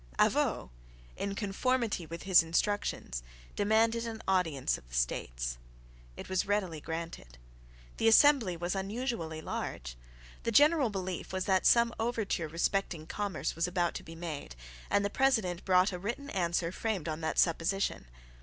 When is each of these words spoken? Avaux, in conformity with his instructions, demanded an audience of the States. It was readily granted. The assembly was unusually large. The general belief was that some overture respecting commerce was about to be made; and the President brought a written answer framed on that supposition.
Avaux, 0.17 0.71
in 1.15 1.35
conformity 1.35 2.07
with 2.07 2.23
his 2.23 2.41
instructions, 2.41 3.21
demanded 3.55 4.07
an 4.07 4.19
audience 4.27 4.75
of 4.75 4.87
the 4.89 4.95
States. 4.95 5.59
It 6.17 6.27
was 6.27 6.47
readily 6.47 6.81
granted. 6.81 7.37
The 7.97 8.07
assembly 8.07 8.57
was 8.57 8.73
unusually 8.73 9.41
large. 9.41 9.95
The 10.41 10.51
general 10.51 10.89
belief 10.89 11.31
was 11.31 11.45
that 11.45 11.67
some 11.67 11.93
overture 11.99 12.47
respecting 12.47 13.05
commerce 13.05 13.53
was 13.55 13.67
about 13.67 13.93
to 13.93 14.01
be 14.03 14.15
made; 14.15 14.55
and 14.89 15.05
the 15.05 15.11
President 15.11 15.65
brought 15.65 15.91
a 15.91 15.99
written 15.99 16.31
answer 16.31 16.71
framed 16.71 17.07
on 17.07 17.21
that 17.21 17.37
supposition. 17.37 18.07